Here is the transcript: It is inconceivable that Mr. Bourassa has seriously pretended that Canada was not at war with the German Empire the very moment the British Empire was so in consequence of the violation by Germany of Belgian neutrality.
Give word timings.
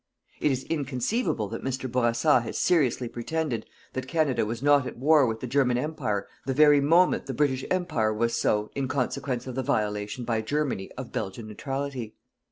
It 0.39 0.51
is 0.51 0.63
inconceivable 0.63 1.47
that 1.49 1.63
Mr. 1.63 1.87
Bourassa 1.87 2.41
has 2.41 2.57
seriously 2.57 3.07
pretended 3.07 3.67
that 3.93 4.07
Canada 4.07 4.47
was 4.47 4.63
not 4.63 4.87
at 4.87 4.97
war 4.97 5.27
with 5.27 5.41
the 5.41 5.45
German 5.45 5.77
Empire 5.77 6.27
the 6.47 6.55
very 6.55 6.81
moment 6.81 7.27
the 7.27 7.35
British 7.35 7.63
Empire 7.69 8.11
was 8.11 8.35
so 8.35 8.71
in 8.73 8.87
consequence 8.87 9.45
of 9.45 9.53
the 9.53 9.61
violation 9.61 10.25
by 10.25 10.41
Germany 10.41 10.89
of 10.93 11.11
Belgian 11.11 11.47
neutrality. 11.49 12.15